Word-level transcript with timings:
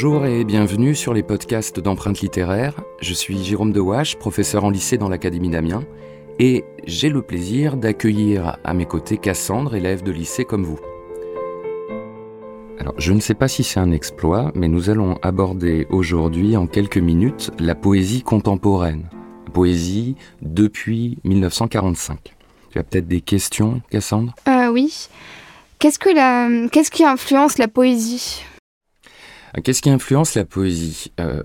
Bonjour 0.00 0.26
et 0.26 0.44
bienvenue 0.44 0.94
sur 0.94 1.12
les 1.12 1.24
podcasts 1.24 1.80
d'empreintes 1.80 2.20
littéraires. 2.20 2.84
Je 3.00 3.12
suis 3.12 3.42
Jérôme 3.42 3.72
Dewache, 3.72 4.14
professeur 4.16 4.62
en 4.62 4.70
lycée 4.70 4.96
dans 4.96 5.08
l'Académie 5.08 5.50
d'Amiens, 5.50 5.82
et 6.38 6.64
j'ai 6.86 7.08
le 7.08 7.20
plaisir 7.20 7.76
d'accueillir 7.76 8.58
à 8.62 8.74
mes 8.74 8.86
côtés 8.86 9.18
Cassandre, 9.18 9.74
élève 9.74 10.04
de 10.04 10.12
lycée 10.12 10.44
comme 10.44 10.62
vous. 10.62 10.78
Alors, 12.78 12.94
je 12.96 13.12
ne 13.12 13.18
sais 13.18 13.34
pas 13.34 13.48
si 13.48 13.64
c'est 13.64 13.80
un 13.80 13.90
exploit, 13.90 14.52
mais 14.54 14.68
nous 14.68 14.88
allons 14.88 15.18
aborder 15.20 15.88
aujourd'hui, 15.90 16.56
en 16.56 16.68
quelques 16.68 16.98
minutes, 16.98 17.50
la 17.58 17.74
poésie 17.74 18.22
contemporaine. 18.22 19.10
poésie 19.52 20.14
depuis 20.42 21.18
1945. 21.24 22.36
Tu 22.70 22.78
as 22.78 22.84
peut-être 22.84 23.08
des 23.08 23.20
questions, 23.20 23.82
Cassandre? 23.90 24.32
Euh, 24.46 24.70
Oui. 24.70 25.08
Qu'est-ce, 25.80 25.98
qui 25.98 27.04
influence 27.04 27.58
la 27.58 27.66
poésie? 27.66 28.44
Qu'est-ce 29.62 29.82
qui 29.82 29.90
influence 29.90 30.34
la 30.34 30.44
poésie 30.44 31.12
euh, 31.20 31.42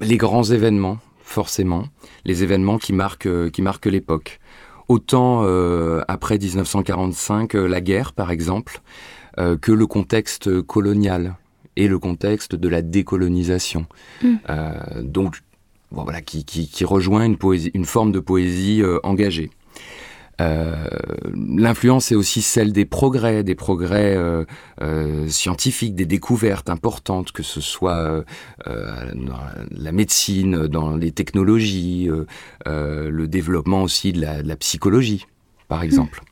Les 0.00 0.16
grands 0.16 0.44
événements, 0.44 0.98
forcément. 1.22 1.84
Les 2.24 2.42
événements 2.42 2.78
qui 2.78 2.92
marquent, 2.92 3.26
euh, 3.26 3.50
qui 3.50 3.62
marquent 3.62 3.86
l'époque. 3.86 4.38
Autant 4.88 5.42
après 6.06 6.36
1945, 6.36 7.54
la 7.54 7.80
guerre, 7.80 8.12
par 8.12 8.30
exemple, 8.30 8.82
que 9.38 9.72
le 9.72 9.86
contexte 9.86 10.60
colonial 10.60 11.36
et 11.76 11.88
le 11.88 11.98
contexte 11.98 12.54
de 12.54 12.68
la 12.68 12.82
décolonisation. 12.82 13.86
Mm. 14.22 14.36
donc, 15.00 15.36
voilà, 15.92 16.20
qui, 16.20 16.44
qui, 16.44 16.68
qui, 16.68 16.84
rejoint 16.84 17.24
une, 17.24 17.38
poésie, 17.38 17.70
une 17.72 17.86
forme 17.86 18.12
de 18.12 18.20
poésie 18.20 18.82
engagée. 19.02 19.50
Euh, 20.40 20.88
l'influence 21.34 22.10
est 22.10 22.14
aussi 22.14 22.42
celle 22.42 22.72
des 22.72 22.84
progrès, 22.84 23.44
des 23.44 23.54
progrès 23.54 24.16
euh, 24.16 24.44
euh, 24.80 25.28
scientifiques, 25.28 25.94
des 25.94 26.06
découvertes 26.06 26.70
importantes, 26.70 27.32
que 27.32 27.42
ce 27.42 27.60
soit 27.60 28.24
dans 28.66 29.38
la 29.70 29.92
médecine, 29.92 30.66
dans 30.66 30.96
les 30.96 31.12
technologies, 31.12 32.08
le 32.66 33.26
développement 33.26 33.82
aussi 33.82 34.12
de 34.12 34.20
la, 34.20 34.56
psychologie, 34.56 35.26
par 35.68 35.82
exemple. 35.82 36.22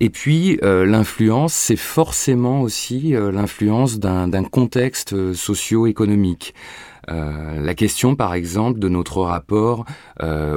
Et 0.00 0.10
puis, 0.10 0.58
l'influence, 0.62 1.52
c'est 1.52 1.76
forcément 1.76 2.62
aussi 2.62 3.12
l'influence 3.12 3.98
d'un 3.98 4.44
contexte 4.44 5.34
socio-économique. 5.34 6.54
la 7.08 7.74
question, 7.74 8.16
par 8.16 8.34
exemple, 8.34 8.78
de 8.78 8.88
notre 8.88 9.20
rapport 9.22 9.84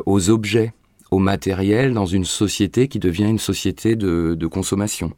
aux 0.06 0.30
objets 0.30 0.74
au 1.12 1.20
matériel 1.20 1.94
dans 1.94 2.06
une 2.06 2.26
société 2.26 2.88
qui 2.88 3.00
devient 3.00 3.26
une 3.26 3.40
société 3.40 3.96
de, 3.96 4.48
consommation. 4.48 5.14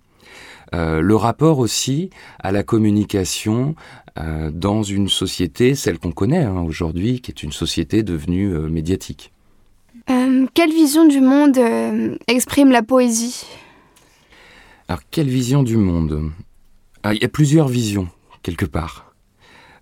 Euh, 0.73 1.02
le 1.02 1.16
rapport 1.16 1.59
aussi 1.59 2.12
à 2.40 2.52
la 2.52 2.64
communication 2.64 3.76
euh, 4.20 4.52
dans 4.52 4.84
une 4.84 5.09
société, 5.09 5.73
celle 5.73 5.98
qu'on 5.98 6.12
connaît 6.12 6.44
hein, 6.44 6.62
aujourd'hui, 6.62 7.22
qui 7.22 7.31
est 7.31 7.42
une 7.42 7.52
société 7.52 8.04
devenue 8.04 8.54
euh, 8.54 8.70
médiatique. 8.70 9.31
quelle 10.54 10.72
vision 10.72 11.08
du 11.08 11.22
monde 11.22 11.59
exprime 12.28 12.72
la 12.72 12.84
poésie? 12.84 13.46
Alors, 14.88 15.02
quelle 15.12 15.30
vision 15.30 15.64
du 15.64 15.78
monde? 15.78 16.31
Ah, 17.03 17.14
Il 17.14 17.22
y 17.22 17.26
a 17.26 17.30
plusieurs 17.30 17.68
visions, 17.68 18.09
quelque 18.42 18.66
part. 18.66 19.14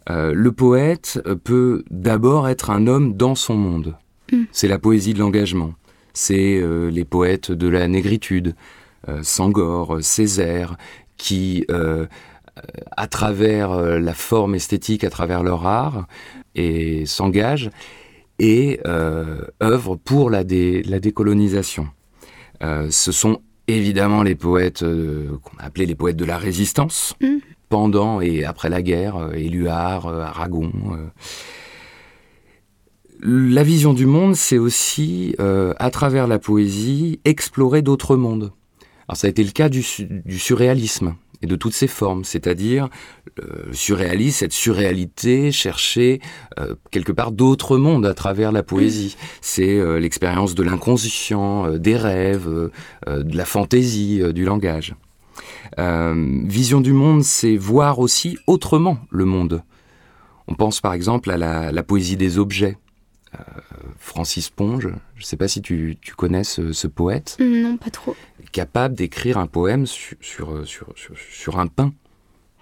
le 0.10 0.52
poète 0.52 1.20
peut 1.44 1.84
d'abord 1.90 2.48
être 2.48 2.70
un 2.70 2.88
homme 2.88 3.14
dans 3.14 3.36
son 3.36 3.56
monde. 3.56 3.96
Hmm. 4.32 4.44
C'est 4.52 4.68
la 4.68 4.80
poésie 4.80 5.14
de 5.14 5.20
l'engagement 5.20 5.74
c'est 6.18 6.58
euh, 6.58 6.90
les 6.90 7.06
poètes 7.06 7.52
de 7.52 7.68
la 7.68 7.88
négritude, 7.88 8.56
euh, 9.08 9.22
Sangor, 9.22 10.00
Césaire, 10.02 10.76
qui, 11.16 11.64
euh, 11.70 12.08
à 12.96 13.08
travers 13.08 14.00
la 14.00 14.16
forme 14.16 14.56
esthétique, 14.56 15.04
à 15.04 15.12
travers 15.12 15.44
leur 15.44 15.68
art, 15.68 16.08
et 16.56 17.06
s'engagent 17.06 17.70
et 18.40 18.80
œuvrent 19.62 19.98
pour 19.98 20.32
la, 20.32 20.44
décolonisation. 20.44 21.88
ce 22.62 23.12
sont 23.12 23.42
évidemment 23.68 24.24
les 24.24 24.34
poètes 24.34 24.82
qu'on 24.82 25.58
appelait 25.60 25.86
les 25.86 25.96
poètes 25.96 26.18
de 26.18 26.26
la 26.26 26.40
résistance, 26.40 27.14
mmh. 27.22 27.38
pendant 27.70 28.22
et 28.22 28.44
après 28.44 28.70
la 28.70 28.82
guerre, 28.82 29.34
Éluard, 29.36 30.08
Aragon. 30.08 30.72
La 33.20 33.64
vision 33.64 33.94
du 33.94 34.06
monde, 34.06 34.36
c'est 34.36 34.60
aussi, 34.60 35.36
euh, 35.40 35.74
à 35.80 35.90
travers 35.90 36.28
la 36.28 36.38
poésie, 36.38 37.20
explorer 37.26 37.82
d'autres 37.82 38.16
mondes. 38.16 38.52
Alors 39.08 39.18
ça 39.18 39.26
a 39.26 39.30
été 39.30 39.44
le 39.44 39.52
cas 39.52 39.70
du, 39.70 39.82
surréalisme 39.82 41.16
et 41.42 41.48
de 41.48 41.56
toutes 41.56 41.74
ses 41.74 41.88
formes, 41.88 42.24
c'est-à-dire 42.24 42.90
le 43.38 43.74
surréalisme, 43.74 44.38
cette 44.38 44.54
surréalité, 44.54 45.52
chercher 45.52 46.20
euh, 46.60 46.76
quelque 46.92 47.12
part 47.12 47.32
d'autres 47.32 47.78
mondes 47.78 48.06
à 48.06 48.14
travers 48.14 48.52
la 48.52 48.62
poésie. 48.62 49.16
C'est 49.42 49.80
euh, 49.80 50.00
l'expérience 50.00 50.54
de 50.54 50.62
l'inconscient, 50.62 51.72
des 51.72 51.96
rêves, 51.96 52.48
de 53.08 53.38
la 53.38 53.46
fantaisie, 53.46 54.22
du 54.32 54.46
langage. 54.46 54.94
vision 55.78 56.82
du 56.82 56.94
monde, 56.94 57.24
c'est 57.24 57.58
voir 57.58 57.98
aussi 57.98 58.38
autrement 58.46 59.00
le 59.10 59.26
monde. 59.26 59.64
On 60.48 60.54
pense 60.54 60.82
par 60.82 60.94
exemple 60.94 61.32
à 61.32 61.72
la 61.72 61.84
poésie 61.84 62.18
des 62.18 62.38
objets. 62.38 62.78
Euh, 63.36 63.44
Francis 64.00 64.50
Ponge, 64.50 64.90
je 65.16 65.22
ne 65.22 65.26
sais 65.26 65.38
pas 65.38 65.48
si 65.48 65.62
tu, 65.62 65.98
connais 66.16 66.44
ce, 66.44 66.88
poète. 66.88 67.38
Non, 67.40 67.78
pas 67.78 67.90
trop. 67.90 68.16
Capable 68.52 68.96
d'écrire 68.96 69.38
un 69.38 69.48
poème 69.48 69.86
sur, 69.86 70.64
sur, 70.66 71.60
un 71.60 71.68
pain, 71.68 71.94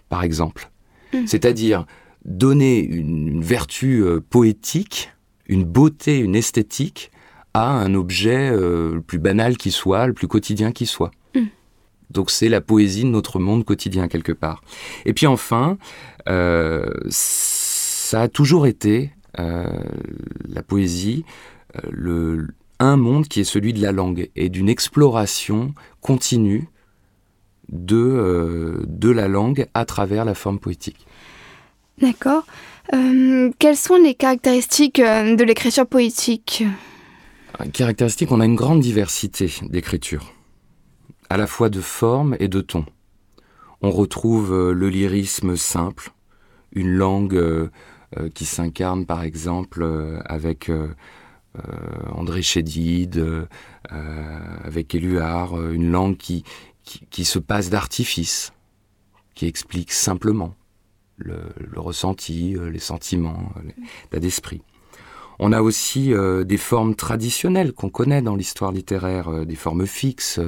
par 0.09 0.23
exemple. 0.23 0.69
Hmm. 1.13 1.27
C'est-à-dire 1.27 1.85
donner 2.23 2.79
une, 2.79 3.43
vertu 3.43 4.03
euh, 4.03 4.19
poétique, 4.19 5.11
une 5.47 5.63
beauté, 5.63 6.17
une 6.17 6.35
esthétique 6.35 7.11
à 7.53 7.69
un 7.69 7.93
objet 7.93 8.49
euh, 8.51 8.95
le 8.95 9.01
plus 9.01 9.19
banal 9.19 9.57
qui 9.57 9.71
soit, 9.71 10.07
le 10.07 10.13
plus 10.13 10.27
quotidien 10.27 10.71
qui 10.71 10.87
soit. 10.87 11.11
Hmm. 11.35 11.45
Donc 12.09 12.31
c'est 12.31 12.49
la 12.49 12.61
poésie 12.61 13.03
de 13.03 13.09
notre 13.09 13.39
monde 13.39 13.63
quotidien 13.63 14.07
quelque 14.07 14.31
part. 14.31 14.63
Et 15.05 15.13
puis 15.13 15.27
enfin, 15.27 15.77
ça 16.25 18.21
a 18.21 18.27
toujours 18.27 18.65
été 18.65 19.11
euh, 19.24 19.24
la 19.37 20.63
poésie, 20.63 21.25
euh, 21.75 21.79
le, 21.91 22.47
un 22.79 22.97
monde 22.97 23.27
qui 23.27 23.41
est 23.41 23.45
celui 23.45 23.73
de 23.73 23.81
la 23.81 23.91
langue 23.91 24.29
et 24.35 24.49
d'une 24.49 24.69
exploration 24.69 25.73
continue 26.01 26.69
de, 27.69 27.97
euh, 27.97 28.83
de 28.87 29.09
la 29.09 29.27
langue 29.27 29.67
à 29.73 29.85
travers 29.85 30.25
la 30.25 30.35
forme 30.35 30.59
poétique. 30.59 31.07
D'accord. 32.01 32.45
quelles 32.91 33.77
sont 33.77 33.95
les 33.95 34.15
caractéristiques 34.15 34.99
de 34.99 35.43
l'écriture 35.43 35.87
poétique? 35.87 36.65
Caractéristiques, 37.71 38.31
on 38.33 38.41
a 38.41 38.45
une 38.45 38.55
grande 38.55 38.81
diversité 38.81 39.49
d'écriture, 39.63 40.33
à 41.29 41.37
la 41.37 41.47
fois 41.47 41.69
de 41.69 41.79
forme 41.79 42.35
et 42.41 42.49
de 42.49 42.59
ton. 42.59 42.85
On 43.81 43.91
retrouve 43.91 44.71
le 44.71 44.89
lyrisme 44.89 45.55
simple, 45.55 46.11
une 46.73 46.91
langue 46.91 47.35
euh, 47.35 47.71
qui 48.33 48.45
s'incarne 48.45 49.05
par 49.05 49.23
exemple 49.23 49.83
euh, 49.83 50.19
avec 50.25 50.69
euh, 50.69 50.93
André 52.11 52.41
Chédid, 52.41 53.23
avec 53.89 54.93
Éluard, 54.93 55.71
une 55.71 55.89
langue 55.89 56.17
qui, 56.17 56.43
qui, 56.83 57.23
se 57.23 57.39
passe 57.39 57.69
d'artifice, 57.69 58.51
qui 59.35 59.45
explique 59.45 59.93
simplement 59.93 60.53
le, 61.15 61.37
ressenti, 61.77 62.57
les 62.69 62.79
sentiments, 62.79 63.53
l'état 63.63 64.19
d'esprit. 64.19 64.63
On 65.39 65.53
a 65.53 65.61
aussi 65.61 66.11
des 66.45 66.57
formes 66.57 66.93
traditionnelles 66.93 67.71
qu'on 67.71 67.89
connaît 67.89 68.21
dans 68.21 68.35
l'histoire 68.35 68.73
littéraire, 68.73 69.45
des 69.45 69.55
formes 69.55 69.87
fixes, 69.87 70.41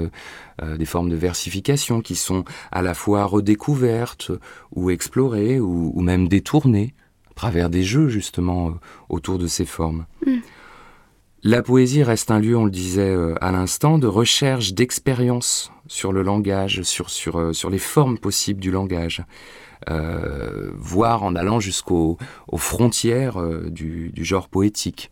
des 0.61 0.85
formes 0.85 1.09
de 1.09 1.15
versification 1.15 2.01
qui 2.01 2.15
sont 2.15 2.43
à 2.73 2.81
la 2.81 2.93
fois 2.93 3.23
redécouvertes 3.23 4.33
ou 4.75 4.89
explorées 4.89 5.61
ou 5.61 6.01
même 6.01 6.27
détournées 6.27 6.93
travers 7.37 7.69
des 7.69 7.83
jeux 7.83 8.09
justement 8.09 8.69
euh, 8.69 8.71
autour 9.07 9.37
de 9.37 9.47
ces 9.47 9.65
formes. 9.65 10.05
Hmm. 10.25 10.39
La 11.43 11.61
poésie 11.61 12.03
reste 12.03 12.31
un 12.31 12.39
lieu, 12.39 12.57
on 12.57 12.65
le 12.65 12.71
disait 12.71 13.09
euh, 13.09 13.35
à 13.39 13.51
l'instant, 13.51 13.99
de 13.99 14.07
recherche, 14.07 14.73
d'expérience 14.73 15.71
sur 15.87 16.11
le 16.11 16.23
langage, 16.23 16.81
sur, 16.81 17.09
sur, 17.09 17.39
euh, 17.39 17.53
sur 17.53 17.69
les 17.69 17.77
formes 17.77 18.17
possibles 18.17 18.59
du 18.59 18.71
langage. 18.71 19.23
voire 20.75 21.23
en 21.23 21.35
allant 21.35 21.61
jusqu'aux 21.61 22.17
frontières 22.57 23.37
du, 23.69 24.11
genre 24.17 24.49
poétique. 24.49 25.09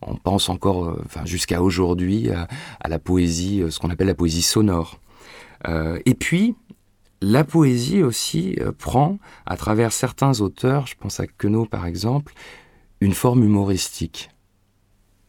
On 0.00 0.16
pense 0.16 0.48
encore, 0.48 0.96
enfin, 1.04 1.26
jusqu'à 1.26 1.60
aujourd'hui, 1.60 2.30
à, 2.30 2.46
à, 2.80 2.88
la 2.88 2.98
poésie, 2.98 3.64
ce 3.68 3.78
qu'on 3.78 3.90
appelle 3.90 4.06
la 4.06 4.14
poésie 4.14 4.42
sonore. 4.42 5.00
et 6.06 6.14
puis, 6.14 6.54
la 7.24 7.42
poésie 7.42 8.02
aussi 8.02 8.56
euh, 8.60 8.70
prend, 8.70 9.18
à 9.46 9.56
travers 9.56 9.92
certains 9.92 10.40
auteurs, 10.40 10.86
je 10.86 10.94
pense 10.94 11.20
à 11.20 11.26
Queneau 11.26 11.64
par 11.64 11.86
exemple, 11.86 12.34
une 13.00 13.14
forme 13.14 13.42
humoristique. 13.42 14.30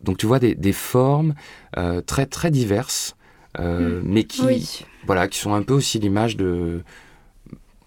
Donc 0.02 0.18
tu 0.18 0.26
vois 0.26 0.40
des, 0.40 0.74
formes 0.74 1.34
euh, 1.78 2.02
très 2.02 2.26
très 2.26 2.52
diverses, 2.52 3.16
euh, 3.60 4.02
mm. 4.02 4.04
mais 4.06 4.24
qui, 4.26 4.86
voilà, 5.06 5.28
qui 5.28 5.40
sont 5.40 5.54
un 5.54 5.64
peu 5.64 5.74
aussi 5.74 5.98
l'image 5.98 6.36
de, 6.36 6.84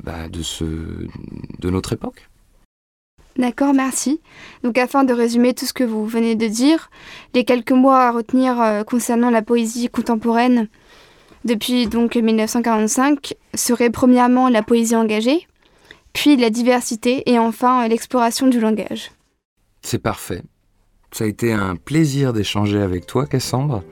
bah, 0.02 0.28
de, 0.28 0.42
ce, 0.42 0.64
de 0.64 1.70
notre 1.70 1.92
époque. 1.92 2.28
D'accord, 3.36 3.72
merci. 3.72 4.20
Donc 4.64 4.78
afin 4.78 5.04
de 5.04 5.12
résumer 5.12 5.54
tout 5.54 5.66
ce 5.66 5.72
que 5.72 5.84
vous 5.84 6.06
venez 6.06 6.34
de 6.34 6.48
dire, 6.48 6.90
les 7.34 7.44
quelques 7.44 7.70
mots 7.70 7.90
à 7.90 8.10
retenir 8.10 8.84
concernant 8.84 9.30
la 9.30 9.42
poésie 9.42 9.88
contemporaine 9.88 10.68
depuis 11.44 11.86
donc 11.86 12.16
1945 12.16 13.34
seraient 13.54 13.90
premièrement 13.90 14.48
la 14.48 14.62
poésie 14.62 14.96
engagée, 14.96 15.46
puis 16.12 16.36
la 16.36 16.50
diversité 16.50 17.30
et 17.30 17.38
enfin 17.38 17.84
euh, 17.84 17.88
l'exploration 17.88 18.46
du 18.46 18.60
langage. 18.60 19.12
C'est 19.82 20.02
parfait. 20.02 20.42
Ça 21.12 21.24
a 21.24 21.26
été 21.26 21.52
un 21.52 21.76
plaisir 21.76 22.32
d'échanger 22.32 22.80
avec 22.80 23.06
toi, 23.06 23.26
Cassandre. 23.26 23.82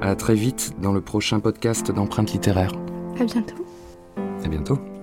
À 0.00 0.14
très 0.14 0.34
vite 0.34 0.72
dans 0.80 0.92
le 0.92 1.00
prochain 1.00 1.40
podcast 1.40 1.90
d'empreintes 1.90 2.32
littéraires. 2.32 2.72
À 3.18 3.24
bientôt. 3.24 3.66
À 4.44 4.48
bientôt. 4.48 4.93